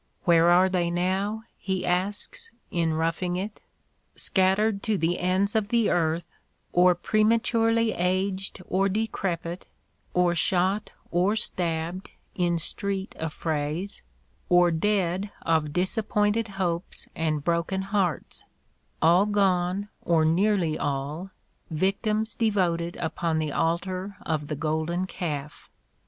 Where 0.23 0.49
are 0.49 0.67
they 0.67 0.89
now? 0.89 1.43
he 1.59 1.85
asks 1.85 2.49
in 2.71 2.95
"Roughing 2.95 3.35
It." 3.37 3.61
"Scattered 4.15 4.81
to 4.81 4.97
the 4.97 5.19
ends 5.19 5.55
of 5.55 5.67
the 5.69 5.91
earth, 5.91 6.27
or 6.73 6.95
prematurely 6.95 7.91
aged 7.91 8.63
or 8.67 8.89
decrepit— 8.89 9.67
or 10.15 10.33
shot 10.33 10.89
or 11.11 11.35
stabbed 11.35 12.09
in 12.33 12.57
street 12.57 13.13
affrays— 13.19 14.01
or 14.59 14.71
dead 14.71 15.29
of 15.43 15.71
dis 15.71 15.95
appointed 15.99 16.47
hopes 16.57 17.07
and 17.15 17.43
broken 17.43 17.83
hearts— 17.83 18.43
all 19.03 19.27
gone, 19.27 19.87
or 20.03 20.25
nearly 20.25 20.79
all, 20.79 21.29
victims 21.69 22.33
devoted 22.33 22.95
upon 22.95 23.37
the 23.37 23.51
altar 23.51 24.17
of 24.25 24.47
the 24.47 24.55
golden 24.55 25.05
calf." 25.05 25.69